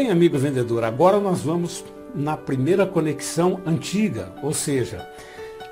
Bem, 0.00 0.10
amigo 0.10 0.38
vendedor, 0.38 0.82
agora 0.82 1.20
nós 1.20 1.42
vamos 1.42 1.84
na 2.14 2.34
primeira 2.34 2.86
conexão 2.86 3.60
antiga, 3.66 4.32
ou 4.42 4.54
seja, 4.54 5.06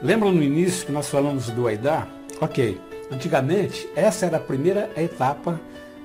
lembra 0.03 0.31
no 0.31 0.43
início 0.43 0.85
que 0.85 0.93
nós 0.93 1.09
falamos 1.09 1.49
do 1.49 1.67
AIDA? 1.67 2.07
Ok, 2.39 2.79
antigamente 3.11 3.89
essa 3.97 4.27
era 4.27 4.37
a 4.37 4.41
primeira 4.41 4.91
etapa 4.99 5.59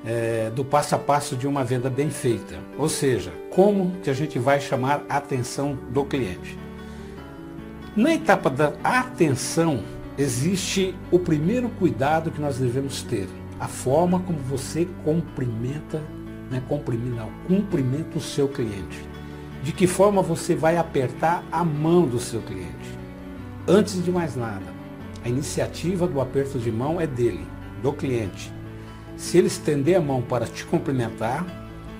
é, 0.05 0.49
do 0.51 0.63
passo 0.63 0.95
a 0.95 0.97
passo 0.97 1.35
de 1.35 1.45
uma 1.45 1.65
venda 1.65 1.89
bem 1.89 2.09
feita, 2.09 2.55
ou 2.77 2.87
seja, 2.87 3.33
como 3.49 3.91
que 4.01 4.09
a 4.09 4.13
gente 4.13 4.39
vai 4.39 4.61
chamar 4.61 5.03
a 5.09 5.17
atenção 5.17 5.77
do 5.89 6.05
cliente. 6.05 6.57
Na 7.93 8.13
etapa 8.13 8.49
da 8.49 8.71
atenção 8.85 9.83
existe 10.17 10.95
o 11.11 11.19
primeiro 11.19 11.67
cuidado 11.67 12.31
que 12.31 12.39
nós 12.39 12.57
devemos 12.57 13.01
ter, 13.01 13.27
a 13.59 13.67
forma 13.67 14.21
como 14.21 14.39
você 14.39 14.87
cumprimenta, 15.03 16.01
né, 16.53 16.63
cumprimenta, 16.67 17.27
cumprimenta 17.47 18.17
o 18.17 18.21
seu 18.21 18.47
cliente 18.47 19.13
de 19.63 19.71
que 19.71 19.87
forma 19.87 20.21
você 20.21 20.55
vai 20.55 20.77
apertar 20.77 21.43
a 21.51 21.63
mão 21.63 22.05
do 22.05 22.19
seu 22.19 22.41
cliente. 22.41 22.99
Antes 23.65 24.03
de 24.03 24.11
mais 24.11 24.35
nada, 24.35 24.65
a 25.23 25.29
iniciativa 25.29 26.05
do 26.05 26.19
aperto 26.19 26.59
de 26.59 26.69
mão 26.69 26.99
é 26.99 27.07
dele, 27.07 27.47
do 27.81 27.93
cliente. 27.93 28.51
Se 29.15 29.37
ele 29.37 29.47
estender 29.47 29.95
a 29.95 30.01
mão 30.01 30.21
para 30.21 30.45
te 30.45 30.65
cumprimentar, 30.65 31.45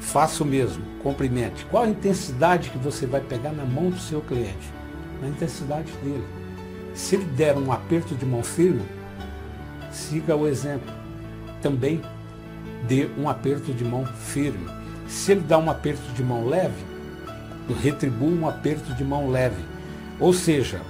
faça 0.02 0.44
o 0.44 0.46
mesmo, 0.46 0.84
cumprimente. 1.02 1.66
Qual 1.68 1.84
a 1.84 1.90
intensidade 1.90 2.70
que 2.70 2.78
você 2.78 3.06
vai 3.06 3.22
pegar 3.22 3.54
na 3.54 3.64
mão 3.64 3.90
do 3.90 4.00
seu 4.00 4.20
cliente? 4.20 4.74
Na 5.22 5.30
intensidade 5.30 5.90
dele. 6.04 6.26
Se 6.94 7.16
ele 7.16 7.26
der 7.26 7.58
um 7.58 7.72
aperto 7.72 8.14
de 8.14 8.26
mão 8.26 8.44
firme, 8.44 8.84
siga 9.90 10.36
o 10.36 10.46
exemplo. 10.46 10.94
Também 11.62 12.02
dê 12.88 13.10
um 13.18 13.30
aperto 13.30 13.74
de 13.74 13.84
mão 13.84 14.06
firme. 14.06 14.68
Se 15.08 15.32
ele 15.32 15.42
dá 15.42 15.58
um 15.58 15.70
aperto 15.70 16.12
de 16.14 16.24
mão 16.24 16.48
leve, 16.48 16.84
retribua 17.82 18.30
um 18.30 18.48
aperto 18.48 18.94
de 18.94 19.04
mão 19.04 19.30
leve. 19.30 19.62
Ou 20.20 20.34
seja, 20.34 20.82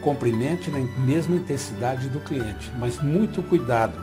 cumprimente 0.00 0.70
na 0.70 0.78
mesma 1.04 1.36
intensidade 1.36 2.08
do 2.08 2.20
cliente, 2.20 2.70
mas 2.78 3.00
muito 3.00 3.42
cuidado, 3.42 3.94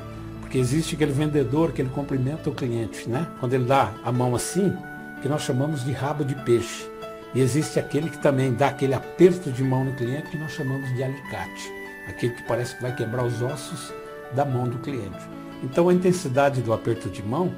porque 0.41 0.57
existe 0.57 0.95
aquele 0.95 1.11
vendedor 1.11 1.71
que 1.71 1.81
ele 1.81 1.89
cumprimenta 1.89 2.49
o 2.49 2.55
cliente, 2.55 3.09
né? 3.09 3.27
Quando 3.39 3.53
ele 3.53 3.65
dá 3.65 3.93
a 4.03 4.11
mão 4.11 4.35
assim, 4.35 4.73
que 5.21 5.27
nós 5.27 5.41
chamamos 5.41 5.83
de 5.83 5.91
rabo 5.91 6.23
de 6.23 6.35
peixe. 6.35 6.89
E 7.33 7.41
existe 7.41 7.79
aquele 7.79 8.09
que 8.09 8.17
também 8.19 8.53
dá 8.53 8.67
aquele 8.67 8.93
aperto 8.93 9.51
de 9.51 9.63
mão 9.63 9.83
no 9.83 9.93
cliente 9.93 10.29
que 10.29 10.37
nós 10.37 10.51
chamamos 10.51 10.93
de 10.95 11.03
alicate, 11.03 11.71
aquele 12.07 12.33
que 12.33 12.43
parece 12.43 12.75
que 12.75 12.81
vai 12.81 12.95
quebrar 12.95 13.25
os 13.25 13.41
ossos 13.41 13.93
da 14.33 14.45
mão 14.45 14.67
do 14.67 14.77
cliente. 14.79 15.36
Então 15.63 15.89
a 15.89 15.93
intensidade 15.93 16.61
do 16.61 16.71
aperto 16.71 17.09
de 17.09 17.23
mão 17.23 17.53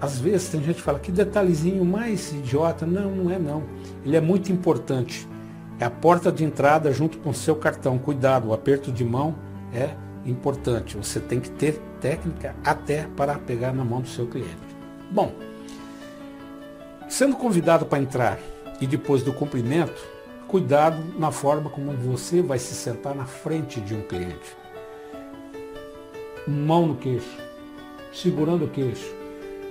às 0.00 0.18
vezes 0.18 0.48
tem 0.48 0.62
gente 0.62 0.76
que 0.76 0.82
fala 0.82 0.98
que 0.98 1.10
detalhezinho 1.10 1.84
mais 1.84 2.32
idiota. 2.32 2.84
Não, 2.84 3.10
não 3.10 3.30
é 3.30 3.38
não. 3.38 3.62
Ele 4.04 4.16
é 4.16 4.20
muito 4.20 4.52
importante. 4.52 5.26
É 5.78 5.84
a 5.84 5.90
porta 5.90 6.30
de 6.30 6.44
entrada 6.44 6.92
junto 6.92 7.18
com 7.18 7.30
o 7.30 7.34
seu 7.34 7.56
cartão. 7.56 7.98
Cuidado, 7.98 8.48
o 8.48 8.52
aperto 8.52 8.92
de 8.92 9.04
mão 9.04 9.34
é 9.72 9.90
importante. 10.24 10.96
Você 10.96 11.20
tem 11.20 11.40
que 11.40 11.50
ter 11.50 11.80
técnica 12.00 12.54
até 12.64 13.06
para 13.16 13.34
pegar 13.38 13.72
na 13.72 13.84
mão 13.84 14.00
do 14.00 14.08
seu 14.08 14.26
cliente. 14.26 14.56
Bom, 15.10 15.32
sendo 17.08 17.36
convidado 17.36 17.86
para 17.86 17.98
entrar 17.98 18.38
e 18.80 18.86
depois 18.86 19.22
do 19.22 19.32
cumprimento, 19.32 20.02
cuidado 20.48 21.02
na 21.18 21.30
forma 21.30 21.70
como 21.70 21.92
você 21.92 22.42
vai 22.42 22.58
se 22.58 22.74
sentar 22.74 23.14
na 23.14 23.24
frente 23.24 23.80
de 23.80 23.94
um 23.94 24.02
cliente. 24.02 24.56
Mão 26.46 26.86
no 26.86 26.96
queixo, 26.96 27.38
segurando 28.12 28.66
o 28.66 28.68
queixo 28.68 29.16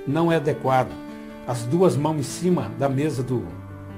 não 0.07 0.31
é 0.31 0.35
adequado. 0.35 0.91
As 1.47 1.63
duas 1.63 1.95
mãos 1.95 2.17
em 2.17 2.23
cima 2.23 2.71
da 2.77 2.89
mesa 2.89 3.23
do, 3.23 3.43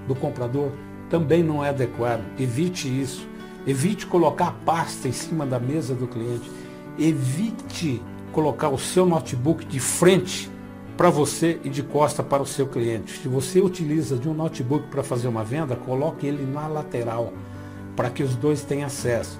do 0.07 0.15
comprador 0.15 0.71
também 1.09 1.43
não 1.43 1.63
é 1.63 1.69
adequado. 1.69 2.23
Evite 2.39 2.87
isso. 2.87 3.27
Evite 3.65 4.05
colocar 4.05 4.47
a 4.47 4.51
pasta 4.51 5.07
em 5.07 5.11
cima 5.11 5.45
da 5.45 5.59
mesa 5.59 5.93
do 5.93 6.07
cliente. 6.07 6.49
Evite 6.97 8.01
colocar 8.31 8.69
o 8.69 8.77
seu 8.77 9.05
notebook 9.05 9.65
de 9.65 9.79
frente 9.79 10.49
para 10.95 11.09
você 11.09 11.59
e 11.63 11.69
de 11.69 11.83
costa 11.83 12.23
para 12.23 12.41
o 12.41 12.45
seu 12.45 12.67
cliente. 12.67 13.19
Se 13.19 13.27
você 13.27 13.59
utiliza 13.59 14.17
de 14.17 14.27
um 14.27 14.33
notebook 14.33 14.87
para 14.87 15.03
fazer 15.03 15.27
uma 15.27 15.43
venda, 15.43 15.75
coloque 15.75 16.25
ele 16.25 16.45
na 16.45 16.67
lateral 16.67 17.33
para 17.95 18.09
que 18.09 18.23
os 18.23 18.35
dois 18.35 18.63
tenham 18.63 18.87
acesso. 18.87 19.39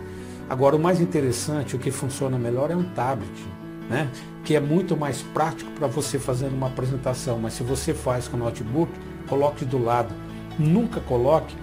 Agora, 0.49 0.75
o 0.75 0.79
mais 0.79 1.01
interessante, 1.01 1.75
o 1.75 1.79
que 1.79 1.91
funciona 1.91 2.37
melhor 2.37 2.71
é 2.71 2.75
um 2.75 2.83
tablet 2.83 3.57
né? 3.89 4.09
que 4.43 4.55
é 4.55 4.59
muito 4.59 4.95
mais 4.95 5.21
prático 5.21 5.71
para 5.71 5.87
você 5.87 6.19
fazer 6.19 6.47
uma 6.47 6.67
apresentação. 6.67 7.39
Mas 7.39 7.53
se 7.53 7.63
você 7.63 7.93
faz 7.93 8.27
com 8.27 8.37
notebook, 8.37 8.91
coloque 9.27 9.65
do 9.65 9.81
lado. 9.81 10.13
Nunca 10.57 10.99
coloque 11.01 11.55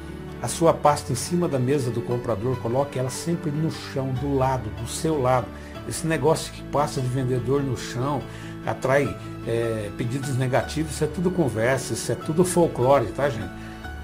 a 0.42 0.48
sua 0.48 0.72
pasta 0.72 1.12
em 1.12 1.16
cima 1.16 1.48
da 1.48 1.58
mesa 1.58 1.90
do 1.90 2.02
comprador, 2.02 2.56
coloque 2.58 2.98
ela 2.98 3.10
sempre 3.10 3.50
no 3.50 3.70
chão, 3.70 4.12
do 4.20 4.34
lado, 4.36 4.68
do 4.80 4.86
seu 4.86 5.20
lado. 5.20 5.46
Esse 5.88 6.06
negócio 6.06 6.52
que 6.52 6.62
passa 6.64 7.00
de 7.00 7.08
vendedor 7.08 7.62
no 7.62 7.76
chão, 7.76 8.22
atrai 8.66 9.04
é, 9.46 9.90
pedidos 9.96 10.36
negativos, 10.36 10.92
isso 10.92 11.04
é 11.04 11.06
tudo 11.06 11.30
conversa, 11.30 11.94
isso 11.94 12.12
é 12.12 12.14
tudo 12.14 12.44
folclore, 12.44 13.06
tá 13.06 13.28
gente? 13.28 13.50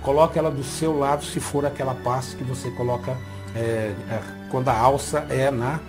Coloque 0.03 0.39
ela 0.39 0.51
do 0.51 0.65
seu 0.65 0.99
lado 0.99 1.25
se 1.25 1.41
for 1.41 1.65
aquela 1.67 1.95
pasta 1.95 2.37
que 2.37 2.45
você 2.45 2.71
coloca 2.71 3.17
é, 3.55 3.95
quando 4.51 4.69
a 4.69 4.77
alça 4.77 5.25
é 5.31 5.51
na 5.51 5.81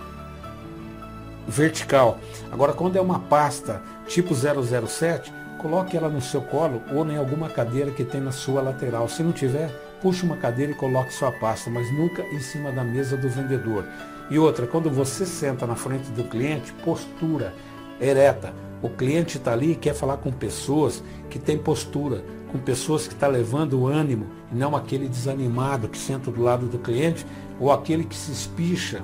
vertical. 1.46 2.18
Agora, 2.50 2.72
quando 2.72 2.96
é 2.96 3.00
uma 3.00 3.18
pasta 3.18 3.82
tipo 4.06 4.34
007, 4.34 5.32
coloque 5.58 5.96
ela 5.96 6.08
no 6.08 6.20
seu 6.20 6.40
colo 6.40 6.82
ou 6.92 7.06
em 7.06 7.16
alguma 7.16 7.48
cadeira 7.48 7.90
que 7.90 8.04
tem 8.04 8.20
na 8.20 8.32
sua 8.32 8.62
lateral. 8.62 9.08
Se 9.08 9.22
não 9.22 9.32
tiver, 9.32 9.68
puxe 10.00 10.24
uma 10.24 10.36
cadeira 10.36 10.72
e 10.72 10.74
coloque 10.74 11.12
sua 11.12 11.32
pasta, 11.32 11.70
mas 11.70 11.92
nunca 11.92 12.22
em 12.22 12.40
cima 12.40 12.72
da 12.72 12.82
mesa 12.82 13.16
do 13.16 13.28
vendedor. 13.28 13.84
E 14.30 14.38
outra, 14.38 14.66
quando 14.66 14.90
você 14.90 15.26
senta 15.26 15.66
na 15.66 15.76
frente 15.76 16.10
do 16.12 16.24
cliente, 16.24 16.72
postura 16.84 17.52
ereta. 18.00 18.52
O 18.80 18.88
cliente 18.88 19.38
está 19.38 19.52
ali 19.52 19.72
e 19.72 19.76
quer 19.76 19.94
falar 19.94 20.16
com 20.16 20.32
pessoas 20.32 21.04
que 21.30 21.38
têm 21.38 21.56
postura, 21.56 22.24
com 22.52 22.58
pessoas 22.58 23.08
que 23.08 23.14
estão 23.14 23.30
tá 23.30 23.34
levando 23.34 23.80
o 23.80 23.86
ânimo, 23.88 24.26
e 24.52 24.54
não 24.54 24.76
aquele 24.76 25.08
desanimado 25.08 25.88
que 25.88 25.98
senta 25.98 26.30
do 26.30 26.42
lado 26.42 26.66
do 26.66 26.78
cliente 26.78 27.26
ou 27.58 27.72
aquele 27.72 28.04
que 28.04 28.14
se 28.14 28.30
espicha 28.30 29.02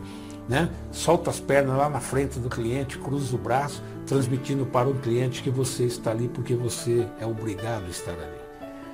né? 0.49 0.71
Solta 0.91 1.31
as 1.31 1.39
pernas 1.39 1.77
lá 1.77 1.91
na 1.91 2.01
frente 2.01 2.39
do 2.39 2.49
cliente, 2.49 2.99
cruza 2.99 3.37
o 3.37 3.39
braço, 3.39 3.83
transmitindo 4.07 4.65
para 4.65 4.89
o 4.89 4.95
cliente 4.95 5.43
que 5.43 5.51
você 5.51 5.85
está 5.85 6.11
ali 6.11 6.29
porque 6.29 6.55
você 6.55 7.07
é 7.21 7.27
obrigado 7.27 7.85
a 7.85 7.91
estar 7.91 8.13
ali. 8.13 8.39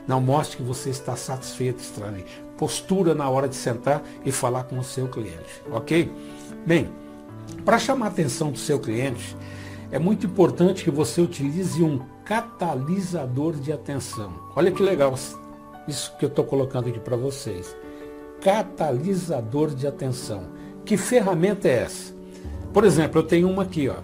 Não 0.07 0.21
mostre 0.21 0.59
que 0.59 0.63
você 0.63 0.91
está 0.91 1.17
satisfeito 1.17 1.77
de 1.77 1.85
estar 1.85 2.07
ali. 2.07 2.27
Postura 2.59 3.15
na 3.15 3.29
hora 3.29 3.49
de 3.49 3.55
sentar 3.55 4.03
e 4.25 4.33
falar 4.33 4.65
com 4.65 4.79
o 4.79 4.85
seu 4.85 5.09
cliente, 5.09 5.63
ok? 5.71 6.13
Bem, 6.67 6.91
para 7.65 7.79
chamar 7.79 8.07
a 8.07 8.09
atenção 8.09 8.51
do 8.51 8.59
seu 8.59 8.79
cliente, 8.79 9.37
é 9.91 9.99
muito 9.99 10.27
importante 10.27 10.83
que 10.83 10.91
você 10.91 11.21
utilize 11.21 11.83
um 11.83 12.01
catalisador 12.25 13.55
de 13.55 13.73
atenção. 13.73 14.33
Olha 14.57 14.71
que 14.71 14.83
legal 14.83 15.15
isso 15.87 16.17
que 16.19 16.25
eu 16.25 16.29
estou 16.29 16.45
colocando 16.45 16.89
aqui 16.89 16.99
para 16.99 17.17
vocês. 17.17 17.77
Catalisador 18.41 19.75
de 19.75 19.87
atenção. 19.87 20.45
Que 20.85 20.97
ferramenta 20.97 21.69
é 21.69 21.83
essa? 21.83 22.15
Por 22.73 22.85
exemplo, 22.85 23.21
eu 23.21 23.23
tenho 23.23 23.49
uma 23.49 23.63
aqui, 23.63 23.89
ó. 23.89 23.97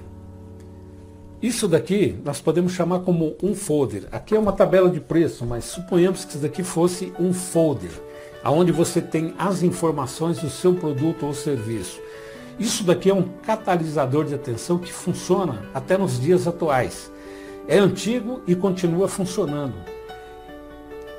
Isso 1.43 1.67
daqui 1.67 2.19
nós 2.23 2.41
podemos 2.41 2.73
chamar 2.73 3.01
como 3.01 3.35
um 3.43 3.55
folder. 3.55 4.07
Aqui 4.13 4.37
é 4.37 4.39
uma 4.39 4.53
tabela 4.53 4.91
de 4.91 5.01
preço, 5.01 5.47
mas 5.47 5.65
suponhamos 5.65 6.25
que 6.25 6.33
isso 6.33 6.43
daqui 6.43 6.63
fosse 6.63 7.15
um 7.19 7.33
folder, 7.33 7.91
aonde 8.45 8.71
você 8.71 9.01
tem 9.01 9.35
as 9.39 9.63
informações 9.63 10.39
do 10.39 10.51
seu 10.51 10.75
produto 10.75 11.25
ou 11.25 11.33
serviço. 11.33 11.99
Isso 12.59 12.85
daqui 12.85 13.09
é 13.09 13.15
um 13.15 13.27
catalisador 13.43 14.27
de 14.27 14.35
atenção 14.35 14.77
que 14.77 14.93
funciona 14.93 15.63
até 15.73 15.97
nos 15.97 16.21
dias 16.21 16.47
atuais. 16.47 17.11
É 17.71 17.79
antigo 17.79 18.43
e 18.49 18.57
continua 18.57 19.07
funcionando. 19.07 19.75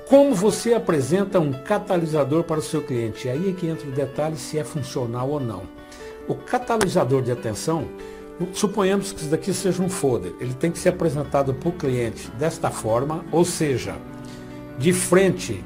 Como 0.09 0.35
você 0.35 0.73
apresenta 0.73 1.39
um 1.39 1.53
catalisador 1.53 2.43
para 2.43 2.59
o 2.59 2.61
seu 2.61 2.81
cliente? 2.81 3.29
Aí 3.29 3.49
é 3.49 3.53
que 3.53 3.67
entra 3.67 3.87
o 3.87 3.93
detalhe 3.93 4.35
se 4.35 4.59
é 4.59 4.63
funcional 4.65 5.29
ou 5.29 5.39
não. 5.39 5.63
O 6.27 6.35
catalisador 6.35 7.21
de 7.21 7.31
atenção, 7.31 7.87
suponhamos 8.51 9.13
que 9.13 9.21
isso 9.21 9.29
daqui 9.29 9.53
seja 9.53 9.81
um 9.81 9.87
folder. 9.87 10.33
Ele 10.41 10.53
tem 10.53 10.69
que 10.69 10.77
ser 10.77 10.89
apresentado 10.89 11.53
para 11.53 11.69
o 11.69 11.71
cliente 11.71 12.29
desta 12.31 12.69
forma, 12.69 13.23
ou 13.31 13.45
seja, 13.45 13.95
de 14.77 14.91
frente 14.91 15.63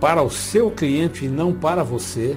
para 0.00 0.22
o 0.22 0.30
seu 0.30 0.70
cliente 0.70 1.26
e 1.26 1.28
não 1.28 1.52
para 1.52 1.84
você. 1.84 2.34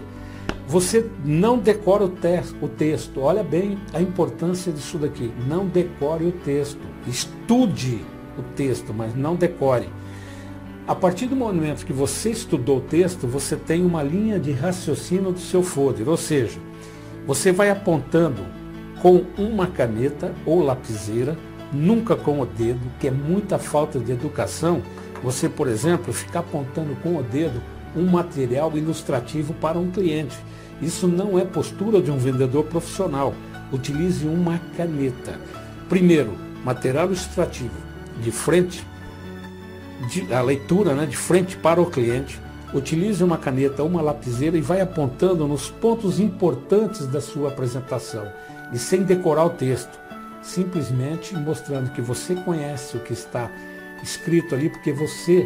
Você 0.68 1.10
não 1.26 1.58
decora 1.58 2.06
o, 2.06 2.10
te 2.10 2.42
o 2.62 2.68
texto. 2.68 3.22
Olha 3.22 3.44
bem 3.44 3.78
a 3.94 4.02
importância 4.02 4.72
disso 4.72 4.98
daqui. 4.98 5.32
Não 5.48 5.68
decore 5.68 6.26
o 6.26 6.32
texto. 6.32 6.80
Estude 7.08 8.02
o 8.38 8.42
texto, 8.56 8.94
mas 8.94 9.16
não 9.16 9.36
decore. 9.36 9.90
A 10.88 10.96
partir 10.96 11.28
do 11.28 11.36
momento 11.36 11.86
que 11.86 11.94
você 11.94 12.32
estudou 12.32 12.78
o 12.78 12.82
texto, 12.82 13.28
você 13.28 13.56
tem 13.56 13.86
uma 13.86 14.02
linha 14.02 14.40
de 14.40 14.52
raciocínio 14.52 15.32
do 15.32 15.40
seu 15.40 15.62
folder, 15.62 16.10
ou 16.10 16.18
seja, 16.18 16.60
você 17.26 17.52
vai 17.52 17.70
apontando 17.70 18.42
com 19.02 19.24
uma 19.38 19.68
caneta 19.68 20.34
ou 20.46 20.64
lapiseira, 20.64 21.38
nunca 21.72 22.16
com 22.16 22.42
o 22.42 22.46
dedo, 22.46 22.82
que 23.00 23.08
é 23.08 23.12
muita 23.12 23.58
falta 23.60 24.00
de 24.00 24.12
educação 24.12 24.82
você, 25.24 25.48
por 25.48 25.68
exemplo, 25.68 26.12
ficar 26.12 26.40
apontando 26.40 26.96
com 26.96 27.18
o 27.18 27.24
dedo 27.24 27.62
um 27.96 28.06
material 28.06 28.76
ilustrativo 28.78 29.54
para 29.56 29.78
um 29.78 29.92
cliente. 29.92 30.38
Isso 30.82 31.08
não 31.08 31.38
é 31.38 31.46
postura 31.46 32.02
de 32.02 32.10
um 32.10 32.18
vendedor 32.18 32.64
profissional. 32.66 33.34
Utilize 33.72 34.26
uma 34.26 34.60
caneta. 34.76 35.40
Primeiro, 35.88 36.34
material 36.64 37.08
ilustrativo 37.08 37.76
de 38.22 38.32
frente, 38.32 38.86
de, 40.10 40.34
a 40.34 40.42
leitura 40.42 40.94
né, 40.94 41.06
de 41.06 41.18
frente 41.18 41.56
para 41.58 41.82
o 41.82 41.90
cliente. 41.90 42.40
Utilize 42.74 43.22
uma 43.24 43.38
caneta, 43.38 43.84
uma 43.84 44.02
lapiseira 44.02 44.58
e 44.58 44.62
vai 44.62 44.80
apontando 44.80 45.46
nos 45.48 45.70
pontos 45.70 46.20
importantes 46.20 47.06
da 47.06 47.20
sua 47.20 47.50
apresentação 47.50 48.26
e 48.72 48.80
sem 48.80 49.04
decorar 49.04 49.46
o 49.46 49.50
texto, 49.50 50.00
simplesmente 50.42 51.36
mostrando 51.36 51.92
que 51.92 52.02
você 52.02 52.34
conhece 52.34 52.96
o 52.96 53.02
que 53.02 53.12
está 53.12 53.52
escrito 54.02 54.56
ali, 54.56 54.70
porque 54.70 54.94
você 54.94 55.46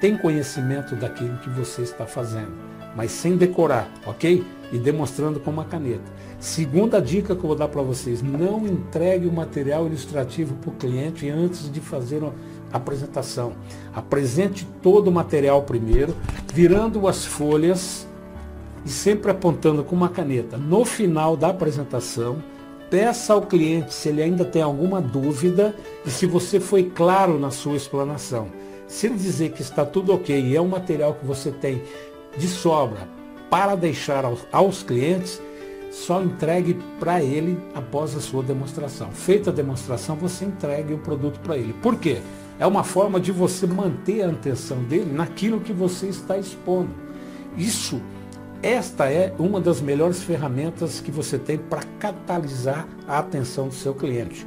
tem 0.00 0.16
conhecimento 0.16 0.94
daquilo 0.94 1.38
que 1.38 1.50
você 1.50 1.82
está 1.82 2.06
fazendo, 2.06 2.52
mas 2.94 3.10
sem 3.10 3.36
decorar, 3.36 3.88
ok? 4.06 4.44
E 4.72 4.78
demonstrando 4.78 5.40
com 5.40 5.50
uma 5.50 5.64
caneta. 5.64 6.10
Segunda 6.38 7.00
dica 7.00 7.34
que 7.34 7.42
eu 7.42 7.48
vou 7.48 7.56
dar 7.56 7.68
para 7.68 7.82
vocês, 7.82 8.22
não 8.22 8.66
entregue 8.66 9.26
o 9.26 9.32
material 9.32 9.86
ilustrativo 9.86 10.54
para 10.56 10.70
o 10.70 10.74
cliente 10.74 11.28
antes 11.30 11.70
de 11.70 11.80
fazer 11.80 12.22
a 12.22 12.76
apresentação. 12.76 13.52
Apresente 13.94 14.66
todo 14.82 15.08
o 15.08 15.12
material 15.12 15.62
primeiro, 15.62 16.14
virando 16.52 17.08
as 17.08 17.24
folhas 17.24 18.06
e 18.84 18.90
sempre 18.90 19.30
apontando 19.30 19.82
com 19.82 19.96
uma 19.96 20.08
caneta. 20.08 20.56
No 20.58 20.84
final 20.84 21.36
da 21.36 21.48
apresentação, 21.48 22.36
peça 22.90 23.32
ao 23.32 23.42
cliente 23.42 23.94
se 23.94 24.08
ele 24.08 24.22
ainda 24.22 24.44
tem 24.44 24.62
alguma 24.62 25.00
dúvida 25.00 25.74
e 26.04 26.10
se 26.10 26.26
você 26.26 26.60
foi 26.60 26.84
claro 26.84 27.38
na 27.38 27.50
sua 27.50 27.76
explanação. 27.76 28.48
Se 28.86 29.06
ele 29.06 29.16
dizer 29.16 29.52
que 29.52 29.62
está 29.62 29.84
tudo 29.84 30.14
ok 30.14 30.38
e 30.38 30.56
é 30.56 30.60
um 30.60 30.68
material 30.68 31.14
que 31.14 31.26
você 31.26 31.50
tem 31.50 31.82
de 32.36 32.46
sobra 32.46 33.08
para 33.50 33.74
deixar 33.74 34.24
aos, 34.24 34.46
aos 34.52 34.82
clientes, 34.82 35.40
só 35.90 36.22
entregue 36.22 36.78
para 37.00 37.22
ele 37.22 37.58
após 37.74 38.14
a 38.14 38.20
sua 38.20 38.42
demonstração. 38.42 39.10
Feita 39.12 39.50
a 39.50 39.52
demonstração, 39.52 40.16
você 40.16 40.44
entregue 40.44 40.92
o 40.92 40.98
produto 40.98 41.40
para 41.40 41.56
ele. 41.56 41.72
Por 41.82 41.96
quê? 41.96 42.18
É 42.58 42.66
uma 42.66 42.84
forma 42.84 43.18
de 43.18 43.32
você 43.32 43.66
manter 43.66 44.22
a 44.22 44.30
atenção 44.30 44.82
dele 44.84 45.12
naquilo 45.12 45.60
que 45.60 45.72
você 45.72 46.06
está 46.06 46.36
expondo. 46.38 46.90
Isso, 47.56 48.00
esta 48.62 49.10
é 49.10 49.34
uma 49.38 49.60
das 49.60 49.80
melhores 49.80 50.22
ferramentas 50.22 51.00
que 51.00 51.10
você 51.10 51.38
tem 51.38 51.58
para 51.58 51.82
catalisar 51.98 52.86
a 53.06 53.18
atenção 53.18 53.68
do 53.68 53.74
seu 53.74 53.94
cliente. 53.94 54.46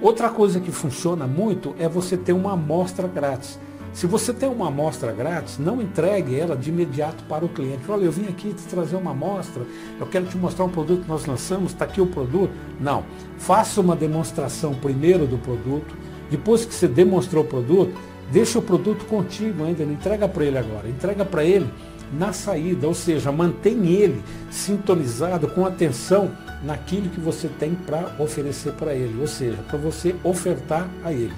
Outra 0.00 0.30
coisa 0.30 0.60
que 0.60 0.72
funciona 0.72 1.26
muito 1.26 1.74
é 1.78 1.88
você 1.88 2.16
ter 2.16 2.32
uma 2.32 2.52
amostra 2.52 3.06
grátis. 3.06 3.58
Se 3.92 4.06
você 4.06 4.32
tem 4.32 4.48
uma 4.48 4.68
amostra 4.68 5.12
grátis, 5.12 5.58
não 5.58 5.82
entregue 5.82 6.38
ela 6.38 6.56
de 6.56 6.70
imediato 6.70 7.24
para 7.24 7.44
o 7.44 7.48
cliente. 7.48 7.82
Olha, 7.88 8.04
eu 8.04 8.12
vim 8.12 8.26
aqui 8.28 8.54
te 8.54 8.62
trazer 8.62 8.96
uma 8.96 9.10
amostra, 9.10 9.62
eu 9.98 10.06
quero 10.06 10.26
te 10.26 10.36
mostrar 10.36 10.64
um 10.64 10.70
produto 10.70 11.02
que 11.02 11.08
nós 11.08 11.26
lançamos, 11.26 11.72
está 11.72 11.84
aqui 11.84 12.00
o 12.00 12.06
produto. 12.06 12.52
Não. 12.80 13.04
Faça 13.36 13.80
uma 13.80 13.96
demonstração 13.96 14.74
primeiro 14.74 15.26
do 15.26 15.38
produto, 15.38 15.94
depois 16.30 16.64
que 16.64 16.72
você 16.72 16.86
demonstrou 16.86 17.42
o 17.42 17.46
produto, 17.46 17.92
deixa 18.30 18.58
o 18.58 18.62
produto 18.62 19.04
contigo 19.06 19.64
ainda, 19.64 19.84
não 19.84 19.92
entrega 19.92 20.28
para 20.28 20.44
ele 20.44 20.58
agora, 20.58 20.88
entrega 20.88 21.24
para 21.24 21.44
ele 21.44 21.68
na 22.12 22.32
saída, 22.32 22.86
ou 22.86 22.94
seja, 22.94 23.30
mantém 23.30 23.86
ele 23.86 24.22
sintonizado 24.50 25.48
com 25.48 25.66
atenção 25.66 26.30
naquilo 26.62 27.08
que 27.08 27.20
você 27.20 27.48
tem 27.48 27.74
para 27.74 28.14
oferecer 28.18 28.72
para 28.72 28.94
ele, 28.94 29.20
ou 29.20 29.26
seja, 29.26 29.58
para 29.68 29.78
você 29.78 30.14
ofertar 30.22 30.88
a 31.04 31.12
ele. 31.12 31.34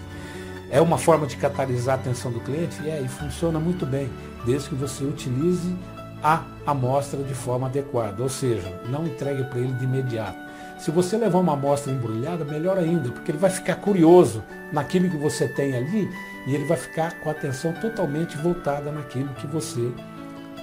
É 0.72 0.80
uma 0.80 0.96
forma 0.96 1.26
de 1.26 1.36
catalisar 1.36 1.98
a 1.98 2.00
atenção 2.00 2.32
do 2.32 2.40
cliente? 2.40 2.88
É, 2.88 2.98
e 2.98 3.06
funciona 3.06 3.60
muito 3.60 3.84
bem, 3.84 4.10
desde 4.46 4.70
que 4.70 4.74
você 4.74 5.04
utilize 5.04 5.76
a 6.22 6.44
amostra 6.66 7.22
de 7.22 7.34
forma 7.34 7.66
adequada, 7.66 8.22
ou 8.22 8.28
seja, 8.30 8.80
não 8.88 9.06
entregue 9.06 9.44
para 9.44 9.58
ele 9.58 9.74
de 9.74 9.84
imediato. 9.84 10.38
Se 10.78 10.90
você 10.90 11.18
levar 11.18 11.40
uma 11.40 11.52
amostra 11.52 11.92
embrulhada, 11.92 12.42
melhor 12.42 12.78
ainda, 12.78 13.10
porque 13.10 13.30
ele 13.30 13.38
vai 13.38 13.50
ficar 13.50 13.76
curioso 13.76 14.42
naquilo 14.72 15.10
que 15.10 15.16
você 15.18 15.46
tem 15.46 15.76
ali 15.76 16.08
e 16.46 16.54
ele 16.54 16.64
vai 16.64 16.78
ficar 16.78 17.20
com 17.20 17.28
a 17.28 17.32
atenção 17.32 17.74
totalmente 17.74 18.38
voltada 18.38 18.90
naquilo 18.90 19.28
que 19.34 19.46
você 19.46 19.92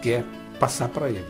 quer 0.02 0.26
passar 0.60 0.90
para 0.90 1.08
ele. 1.10 1.26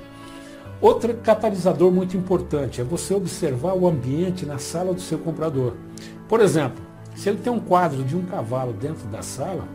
Outro 0.79 1.13
catalisador 1.15 1.91
muito 1.91 2.15
importante 2.15 2.79
é 2.79 2.83
você 2.85 3.13
observar 3.13 3.73
o 3.73 3.85
ambiente 3.85 4.45
na 4.45 4.57
sala 4.57 4.93
do 4.93 5.01
seu 5.01 5.19
comprador. 5.19 5.73
Por 6.29 6.39
exemplo, 6.39 6.88
se 7.19 7.27
ele 7.27 7.39
tem 7.39 7.51
um 7.51 7.59
quadro 7.59 8.01
de 8.01 8.15
um 8.15 8.25
cavalo 8.25 8.71
dentro 8.71 9.05
da 9.09 9.21
sala, 9.21 9.67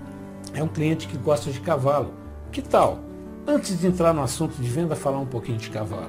é 0.55 0.63
um 0.63 0.67
cliente 0.67 1.07
que 1.07 1.19
gosta 1.19 1.51
de 1.51 1.61
cavalo. 1.61 2.15
Que 2.51 2.63
tal? 2.63 3.01
Antes 3.47 3.79
de 3.79 3.87
entrar 3.87 4.15
no 4.15 4.23
assunto 4.23 4.55
de 4.55 4.67
venda, 4.67 4.97
falar 4.97 5.19
um 5.19 5.27
pouquinho 5.27 5.59
de 5.59 5.69
cavalo. 5.69 6.09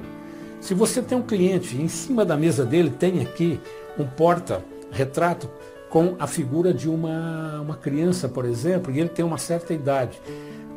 Se 0.62 0.72
você 0.72 1.02
tem 1.02 1.18
um 1.18 1.22
cliente 1.22 1.76
em 1.76 1.88
cima 1.88 2.24
da 2.24 2.38
mesa 2.38 2.64
dele 2.64 2.88
tem 2.88 3.20
aqui 3.20 3.60
um 3.98 4.06
porta-retrato 4.06 5.50
com 5.90 6.16
a 6.18 6.26
figura 6.26 6.72
de 6.72 6.88
uma, 6.88 7.60
uma 7.60 7.76
criança, 7.76 8.30
por 8.30 8.46
exemplo, 8.46 8.90
e 8.90 8.98
ele 8.98 9.10
tem 9.10 9.22
uma 9.22 9.36
certa 9.36 9.74
idade. 9.74 10.18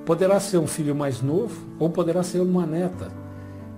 Poderá 0.05 0.41
ser 0.41 0.57
um 0.57 0.67
filho 0.67 0.93
mais 0.93 1.21
novo 1.21 1.55
ou 1.79 1.89
poderá 1.89 2.21
ser 2.21 2.41
uma 2.41 2.65
neta. 2.65 3.09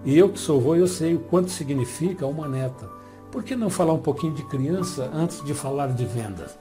E 0.04 0.18
eu 0.18 0.30
que 0.30 0.40
sou 0.40 0.60
avô, 0.60 0.76
eu 0.76 0.88
sei 0.88 1.14
o 1.14 1.20
quanto 1.20 1.52
significa 1.52 2.26
uma 2.26 2.48
neta. 2.48 2.90
Por 3.32 3.44
que 3.44 3.56
não 3.56 3.70
falar 3.70 3.94
um 3.94 4.00
pouquinho 4.00 4.34
de 4.34 4.44
criança 4.46 5.12
antes 5.14 5.46
de 5.46 5.54
falar 5.54 5.90
de 5.90 6.06
vendas? 6.06 6.58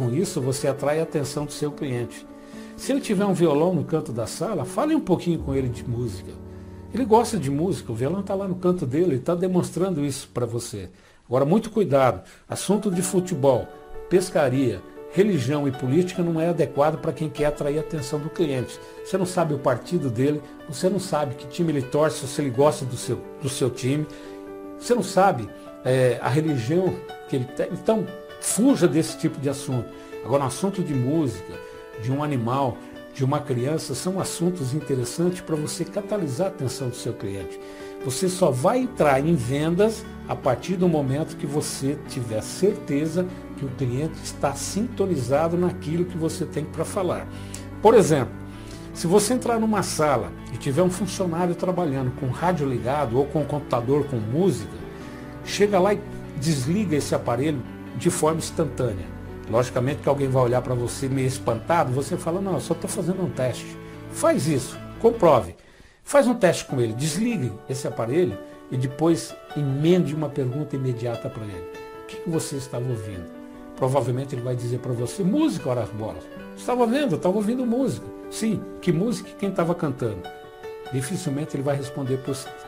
Com 0.00 0.08
isso, 0.14 0.40
você 0.40 0.66
atrai 0.66 0.98
a 0.98 1.02
atenção 1.02 1.44
do 1.44 1.52
seu 1.52 1.70
cliente. 1.70 2.26
Se 2.74 2.90
ele 2.90 3.02
tiver 3.02 3.26
um 3.26 3.34
violão 3.34 3.74
no 3.74 3.84
canto 3.84 4.12
da 4.12 4.26
sala, 4.26 4.64
fale 4.64 4.94
um 4.94 5.00
pouquinho 5.00 5.38
com 5.40 5.54
ele 5.54 5.68
de 5.68 5.86
música. 5.86 6.32
Ele 6.94 7.04
gosta 7.04 7.36
de 7.36 7.50
música, 7.50 7.92
o 7.92 7.94
violão 7.94 8.20
está 8.20 8.34
lá 8.34 8.48
no 8.48 8.54
canto 8.54 8.86
dele, 8.86 9.04
ele 9.04 9.16
está 9.16 9.34
demonstrando 9.34 10.02
isso 10.02 10.30
para 10.32 10.46
você. 10.46 10.88
Agora, 11.28 11.44
muito 11.44 11.68
cuidado. 11.68 12.22
Assunto 12.48 12.90
de 12.90 13.02
futebol, 13.02 13.68
pescaria, 14.08 14.80
religião 15.12 15.68
e 15.68 15.70
política 15.70 16.22
não 16.22 16.40
é 16.40 16.48
adequado 16.48 16.98
para 16.98 17.12
quem 17.12 17.28
quer 17.28 17.44
atrair 17.44 17.76
a 17.76 17.82
atenção 17.82 18.18
do 18.18 18.30
cliente. 18.30 18.80
Você 19.04 19.18
não 19.18 19.26
sabe 19.26 19.52
o 19.52 19.58
partido 19.58 20.08
dele, 20.08 20.40
você 20.66 20.88
não 20.88 20.98
sabe 20.98 21.34
que 21.34 21.46
time 21.46 21.72
ele 21.72 21.82
torce, 21.82 22.26
se 22.26 22.40
ele 22.40 22.48
gosta 22.48 22.86
do 22.86 22.96
seu, 22.96 23.20
do 23.42 23.50
seu 23.50 23.68
time, 23.68 24.06
você 24.78 24.94
não 24.94 25.02
sabe 25.02 25.46
é, 25.84 26.18
a 26.22 26.28
religião 26.30 26.96
que 27.28 27.36
ele 27.36 27.44
tem. 27.44 27.68
Então, 27.70 28.06
Fuja 28.40 28.88
desse 28.88 29.18
tipo 29.18 29.40
de 29.40 29.48
assunto. 29.48 29.88
Agora, 30.24 30.44
um 30.44 30.46
assunto 30.46 30.82
de 30.82 30.94
música, 30.94 31.52
de 32.02 32.10
um 32.10 32.22
animal, 32.22 32.76
de 33.14 33.24
uma 33.24 33.40
criança, 33.40 33.94
são 33.94 34.20
assuntos 34.20 34.72
interessantes 34.72 35.40
para 35.40 35.56
você 35.56 35.84
catalisar 35.84 36.48
a 36.48 36.50
atenção 36.50 36.88
do 36.88 36.96
seu 36.96 37.12
cliente. 37.12 37.60
Você 38.04 38.28
só 38.28 38.50
vai 38.50 38.78
entrar 38.78 39.20
em 39.20 39.34
vendas 39.34 40.04
a 40.26 40.34
partir 40.34 40.76
do 40.76 40.88
momento 40.88 41.36
que 41.36 41.46
você 41.46 41.98
tiver 42.08 42.40
certeza 42.42 43.26
que 43.58 43.64
o 43.64 43.68
cliente 43.70 44.18
está 44.22 44.54
sintonizado 44.54 45.56
naquilo 45.56 46.06
que 46.06 46.16
você 46.16 46.46
tem 46.46 46.64
para 46.64 46.84
falar. 46.84 47.28
Por 47.82 47.94
exemplo, 47.94 48.32
se 48.94 49.06
você 49.06 49.34
entrar 49.34 49.58
numa 49.58 49.82
sala 49.82 50.32
e 50.52 50.56
tiver 50.56 50.82
um 50.82 50.90
funcionário 50.90 51.54
trabalhando 51.54 52.10
com 52.18 52.28
rádio 52.28 52.68
ligado 52.68 53.18
ou 53.18 53.26
com 53.26 53.44
computador 53.44 54.04
com 54.04 54.16
música, 54.16 54.76
chega 55.44 55.78
lá 55.78 55.94
e 55.94 56.00
desliga 56.38 56.96
esse 56.96 57.14
aparelho 57.14 57.62
de 57.96 58.10
forma 58.10 58.38
instantânea. 58.38 59.06
Logicamente 59.50 60.02
que 60.02 60.08
alguém 60.08 60.28
vai 60.28 60.44
olhar 60.44 60.62
para 60.62 60.74
você 60.74 61.08
meio 61.08 61.26
espantado, 61.26 61.92
você 61.92 62.16
fala, 62.16 62.40
não, 62.40 62.54
eu 62.54 62.60
só 62.60 62.72
estou 62.72 62.88
fazendo 62.88 63.22
um 63.22 63.30
teste. 63.30 63.76
Faz 64.12 64.46
isso, 64.46 64.78
comprove. 65.00 65.56
Faz 66.04 66.26
um 66.26 66.34
teste 66.34 66.64
com 66.64 66.80
ele, 66.80 66.92
desligue 66.92 67.52
esse 67.68 67.86
aparelho 67.86 68.38
e 68.70 68.76
depois 68.76 69.34
emende 69.56 70.14
uma 70.14 70.28
pergunta 70.28 70.76
imediata 70.76 71.28
para 71.28 71.44
ele. 71.44 71.70
O 72.02 72.06
que, 72.06 72.30
você 72.30 72.56
estava 72.56 72.88
ouvindo? 72.88 73.30
Provavelmente 73.76 74.34
ele 74.34 74.42
vai 74.42 74.54
dizer 74.54 74.78
para 74.78 74.92
você, 74.92 75.22
música, 75.22 75.68
ora 75.68 75.82
as 75.82 75.90
bolas. 75.90 76.22
Estava 76.56 76.86
vendo, 76.86 77.16
estava 77.16 77.36
ouvindo 77.36 77.64
música. 77.64 78.06
Sim, 78.30 78.62
que 78.80 78.92
música 78.92 79.30
e 79.30 79.34
quem 79.34 79.50
estava 79.50 79.74
cantando? 79.74 80.22
Dificilmente 80.92 81.56
ele 81.56 81.62
vai 81.62 81.76
responder 81.76 82.20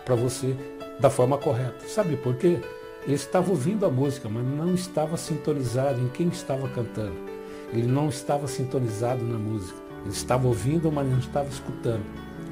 para 0.04 0.14
você 0.14 0.56
da 0.98 1.10
forma 1.10 1.36
correta. 1.38 1.86
Sabe 1.86 2.16
por 2.16 2.36
quê? 2.36 2.60
Ele 3.04 3.14
estava 3.14 3.50
ouvindo 3.50 3.84
a 3.84 3.90
música, 3.90 4.28
mas 4.28 4.44
não 4.44 4.74
estava 4.74 5.16
sintonizado 5.16 6.00
em 6.00 6.08
quem 6.08 6.28
estava 6.28 6.68
cantando. 6.68 7.16
Ele 7.72 7.86
não 7.86 8.08
estava 8.08 8.46
sintonizado 8.46 9.24
na 9.24 9.38
música. 9.38 9.78
Ele 10.02 10.12
estava 10.12 10.46
ouvindo, 10.46 10.90
mas 10.92 11.08
não 11.08 11.18
estava 11.18 11.48
escutando. 11.48 12.02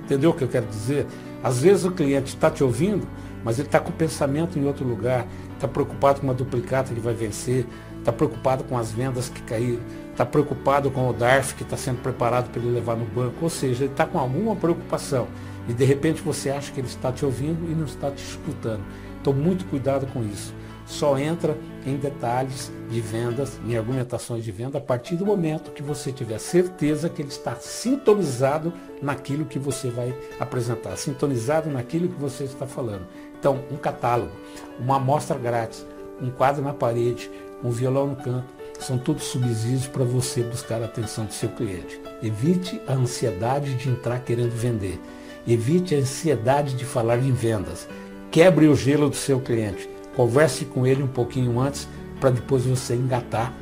Entendeu 0.04 0.30
o 0.30 0.34
que 0.34 0.42
eu 0.42 0.48
quero 0.48 0.66
dizer? 0.66 1.06
Às 1.42 1.60
vezes 1.60 1.84
o 1.84 1.92
cliente 1.92 2.34
está 2.34 2.50
te 2.50 2.64
ouvindo, 2.64 3.06
mas 3.44 3.58
ele 3.58 3.68
está 3.68 3.78
com 3.78 3.90
o 3.90 3.92
pensamento 3.92 4.58
em 4.58 4.66
outro 4.66 4.84
lugar, 4.84 5.26
está 5.54 5.68
preocupado 5.68 6.20
com 6.20 6.26
uma 6.26 6.34
duplicata 6.34 6.92
que 6.92 7.00
vai 7.00 7.14
vencer, 7.14 7.64
está 7.98 8.12
preocupado 8.12 8.64
com 8.64 8.76
as 8.76 8.90
vendas 8.90 9.28
que 9.28 9.40
caíram, 9.42 9.80
está 10.10 10.26
preocupado 10.26 10.90
com 10.90 11.08
o 11.08 11.12
DARF 11.12 11.54
que 11.54 11.62
está 11.62 11.76
sendo 11.76 12.02
preparado 12.02 12.50
para 12.50 12.60
ele 12.60 12.72
levar 12.72 12.96
no 12.96 13.04
banco. 13.04 13.36
Ou 13.42 13.50
seja, 13.50 13.84
ele 13.84 13.92
está 13.92 14.04
com 14.04 14.18
alguma 14.18 14.56
preocupação. 14.56 15.28
E 15.68 15.72
de 15.72 15.84
repente 15.84 16.20
você 16.22 16.50
acha 16.50 16.72
que 16.72 16.80
ele 16.80 16.88
está 16.88 17.12
te 17.12 17.24
ouvindo 17.24 17.70
e 17.70 17.74
não 17.74 17.84
está 17.84 18.10
te 18.10 18.24
escutando. 18.24 18.82
Então, 19.20 19.32
muito 19.32 19.64
cuidado 19.66 20.06
com 20.06 20.22
isso. 20.24 20.54
só 20.90 21.16
entra 21.16 21.56
em 21.86 21.96
detalhes 21.96 22.72
de 22.90 23.00
vendas, 23.00 23.60
em 23.64 23.76
argumentações 23.76 24.42
de 24.42 24.50
venda, 24.50 24.78
a 24.78 24.80
partir 24.80 25.14
do 25.14 25.24
momento 25.24 25.70
que 25.70 25.84
você 25.84 26.10
tiver 26.10 26.38
certeza 26.38 27.08
que 27.08 27.22
ele 27.22 27.28
está 27.28 27.54
sintonizado 27.54 28.72
naquilo 29.00 29.44
que 29.44 29.58
você 29.58 29.88
vai 29.88 30.12
apresentar, 30.40 30.96
sintonizado 30.96 31.70
naquilo 31.70 32.08
que 32.08 32.20
você 32.20 32.42
está 32.42 32.66
falando. 32.66 33.06
Então, 33.38 33.60
um 33.70 33.76
catálogo, 33.76 34.32
uma 34.80 34.96
amostra 34.96 35.38
grátis, 35.38 35.86
um 36.20 36.28
quadro 36.28 36.62
na 36.62 36.74
parede, 36.74 37.30
um 37.62 37.70
violão 37.70 38.08
no 38.08 38.16
canto, 38.16 38.48
são 38.80 38.98
todos 38.98 39.24
subsídios 39.24 39.86
para 39.86 40.04
você 40.04 40.42
buscar 40.42 40.82
a 40.82 40.86
atenção 40.86 41.24
do 41.24 41.32
seu 41.32 41.50
cliente. 41.50 42.00
Evite 42.22 42.80
a 42.88 42.94
ansiedade 42.94 43.74
de 43.74 43.88
entrar 43.88 44.18
querendo 44.20 44.52
vender. 44.52 45.00
Evite 45.46 45.94
a 45.94 45.98
ansiedade 45.98 46.74
de 46.74 46.84
falar 46.84 47.18
em 47.18 47.32
vendas. 47.32 47.86
Quebre 48.30 48.68
o 48.68 48.76
gelo 48.76 49.10
do 49.10 49.16
seu 49.16 49.40
cliente. 49.40 49.88
Converse 50.14 50.64
com 50.64 50.86
ele 50.86 51.02
um 51.02 51.08
pouquinho 51.08 51.58
antes 51.58 51.88
para 52.20 52.30
depois 52.30 52.64
você 52.64 52.94
engatar 52.94 53.52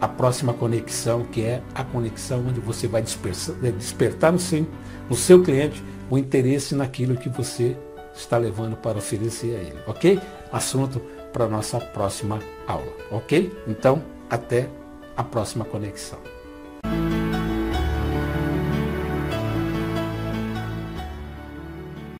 a 0.00 0.08
próxima 0.08 0.52
conexão, 0.52 1.24
que 1.24 1.42
é 1.42 1.62
a 1.74 1.82
conexão 1.82 2.44
onde 2.46 2.60
você 2.60 2.86
vai 2.86 3.02
eh, 3.02 3.70
despertar 3.72 4.32
no 4.32 4.38
seu, 4.38 4.66
no 5.08 5.16
seu 5.16 5.42
cliente 5.42 5.82
o 6.10 6.16
interesse 6.16 6.74
naquilo 6.74 7.16
que 7.16 7.28
você 7.28 7.76
está 8.14 8.38
levando 8.38 8.76
para 8.76 8.98
oferecer 8.98 9.56
a 9.56 9.60
ele, 9.60 9.78
ok? 9.86 10.20
Assunto 10.52 11.00
para 11.32 11.44
a 11.44 11.48
nossa 11.48 11.78
próxima 11.78 12.40
aula, 12.66 12.92
ok? 13.10 13.52
Então, 13.66 14.02
até 14.30 14.68
a 15.16 15.24
próxima 15.24 15.64
conexão. 15.64 16.35